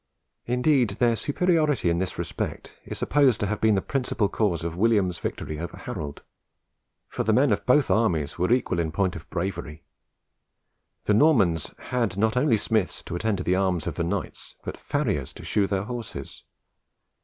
[0.47, 4.75] Indeed, their superiority in this respect is supposed to have been the principal cause of
[4.75, 6.23] William's victory over Harold;
[7.07, 9.83] for the men of both armies were equal in point of bravery.
[11.03, 14.75] The Normans had not only smiths to attend to the arms of the knights, but
[14.75, 16.45] farriers to shoe their horses.